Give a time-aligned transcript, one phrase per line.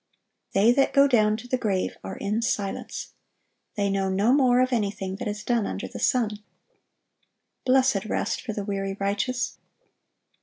[0.55, 3.13] They that go down to the grave are in silence.
[3.75, 6.39] They know no more of anything that is done under the sun.(981)
[7.67, 9.59] Blessed rest for the weary righteous!